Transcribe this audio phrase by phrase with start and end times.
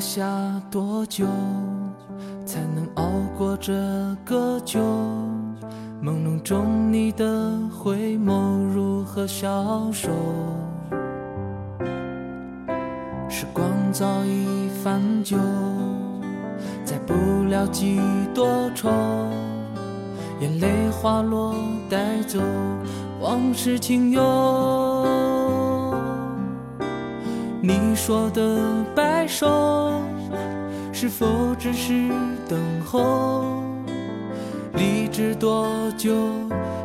[0.00, 0.24] 下
[0.70, 1.26] 多久，
[2.46, 3.04] 才能熬
[3.36, 3.72] 过这
[4.24, 4.80] 个秋？
[6.02, 10.10] 朦胧中你的回眸如何消瘦？
[13.28, 15.36] 时光早已泛旧，
[16.84, 17.14] 再不
[17.48, 18.00] 了几
[18.32, 18.88] 多愁，
[20.40, 21.54] 眼泪滑落，
[21.90, 22.38] 带走
[23.20, 24.97] 往事情忧。
[27.60, 30.00] 你说的白首，
[30.92, 31.26] 是否
[31.58, 31.92] 只是
[32.48, 33.44] 等候？
[34.74, 36.14] 离职多久，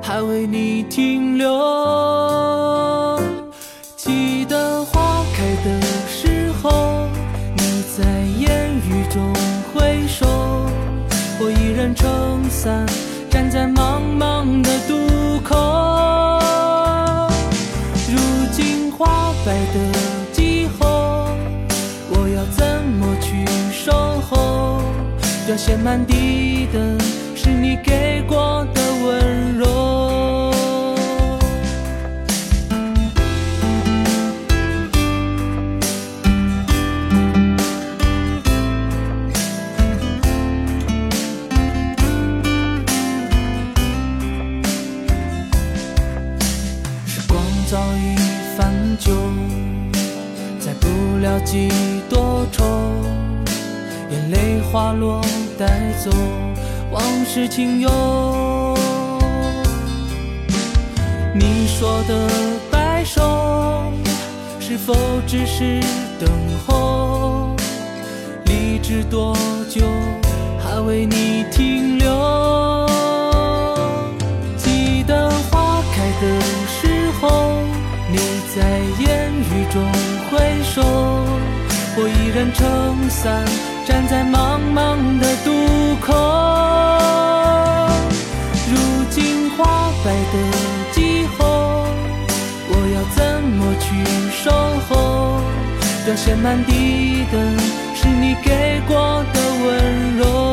[0.00, 1.52] 还为你停留？
[25.52, 26.98] 凋谢满地的
[27.36, 30.50] 是你给过的温柔。
[47.04, 47.38] 时光
[47.70, 48.16] 早已
[48.56, 49.12] 泛旧，
[50.58, 50.88] 再不
[51.20, 51.68] 了几
[52.08, 52.64] 多愁，
[54.72, 55.20] 花落，
[55.58, 55.66] 带
[56.02, 56.10] 走
[56.90, 57.90] 往事情忧。
[61.34, 62.26] 你说的
[62.70, 63.92] 白首，
[64.58, 64.94] 是否
[65.26, 65.78] 只是
[66.18, 66.30] 等
[66.66, 67.54] 候？
[68.46, 69.36] 理智多
[69.68, 69.82] 久，
[70.58, 72.86] 还为你停留？
[74.56, 77.28] 记得花开的时候，
[78.10, 78.16] 你
[78.56, 79.82] 在烟雨中
[80.30, 80.82] 挥手，
[81.94, 83.44] 我依然撑伞
[83.86, 85.50] 站在茫茫的渡
[86.00, 86.08] 口。
[88.70, 88.72] 如
[89.10, 90.34] 今花败的
[90.92, 91.40] 季候，
[92.68, 93.84] 我要怎么去
[94.42, 94.50] 守
[94.88, 94.90] 候？
[96.04, 97.34] 凋谢满地的
[97.94, 100.51] 是你给过的温柔。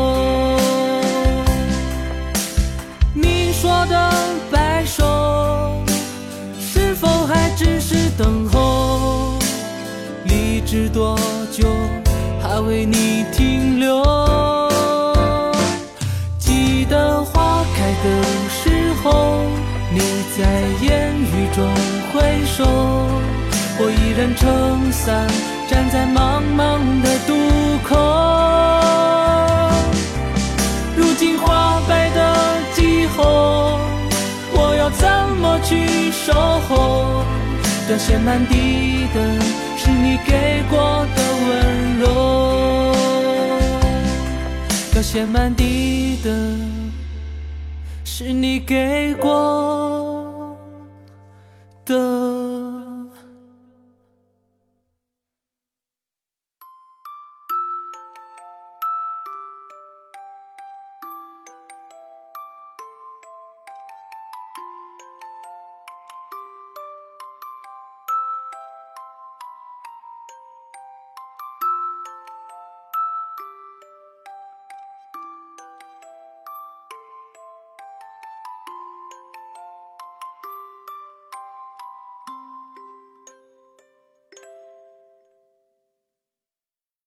[10.69, 11.17] 理智多
[11.51, 11.67] 久，
[12.43, 14.03] 还为你停留？
[16.37, 19.41] 记得花开的时候，
[19.91, 19.99] 你
[20.37, 20.45] 在
[20.85, 21.67] 烟雨中
[22.13, 22.63] 挥手，
[23.79, 25.27] 我依然撑伞
[25.67, 27.33] 站在茫茫的渡
[27.83, 27.95] 口。
[30.95, 32.35] 如今花败的
[32.75, 33.79] 季候，
[34.53, 35.09] 我要怎
[35.41, 36.31] 么去守
[36.69, 37.23] 候？
[37.87, 39.19] 凋谢满地的
[45.09, 46.29] 凋谢满地的
[48.03, 49.88] 是你给过